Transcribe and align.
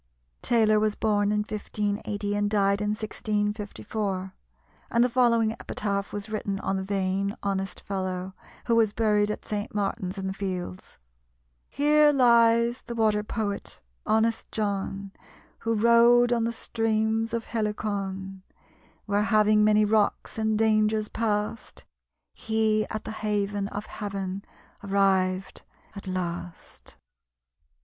Taylor 0.41 0.79
was 0.79 0.95
born 0.95 1.31
in 1.31 1.41
1580, 1.41 2.35
and 2.35 2.49
died 2.49 2.81
in 2.81 2.89
1654; 2.95 4.33
and 4.89 5.03
the 5.03 5.09
following 5.09 5.51
epitaph 5.51 6.11
was 6.11 6.27
written 6.27 6.57
on 6.61 6.75
the 6.77 6.81
vain, 6.83 7.37
honest 7.43 7.81
fellow, 7.81 8.33
who 8.65 8.75
was 8.75 8.93
buried 8.93 9.29
at 9.29 9.45
St. 9.45 9.75
Martin's 9.75 10.17
in 10.17 10.25
the 10.25 10.33
Fields: 10.33 10.97
"Here 11.69 12.11
lies 12.11 12.81
the 12.81 12.95
Water 12.95 13.21
poet, 13.21 13.79
honest 14.03 14.51
John, 14.51 15.11
Who 15.59 15.75
rowed 15.75 16.33
on 16.33 16.45
the 16.45 16.51
streams 16.51 17.31
of 17.31 17.45
Helicon; 17.45 18.41
Where 19.05 19.21
having 19.25 19.63
many 19.63 19.85
rocks 19.85 20.39
and 20.39 20.57
dangers 20.57 21.09
past, 21.09 21.83
He 22.33 22.87
at 22.89 23.03
the 23.03 23.11
haven 23.11 23.67
of 23.67 23.85
Heaven 23.85 24.43
arrived 24.83 25.61
at 25.95 26.07
last." 26.07 26.95